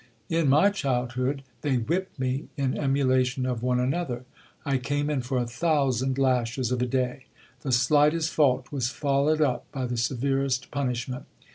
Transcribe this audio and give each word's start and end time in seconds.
In 0.29 0.49
my 0.49 0.71
childhood, 0.71 1.43
they 1.61 1.77
whipped 1.77 2.17
me 2.19 2.45
in 2.57 2.75
emulation 2.75 3.45
of 3.45 3.61
one 3.61 3.79
another; 3.79 4.25
I 4.65 4.79
came 4.79 5.11
in 5.11 5.21
for 5.21 5.37
a 5.37 5.45
thousand 5.45 6.17
lashes 6.17 6.71
of 6.71 6.81
a 6.81 6.87
day! 6.87 7.25
The 7.59 7.71
slightest 7.71 8.33
fault 8.33 8.71
was 8.71 8.89
followed 8.89 9.41
up 9.41 9.71
by 9.71 9.85
the 9.85 9.97
severest 9.97 10.71
punishment. 10.71 11.25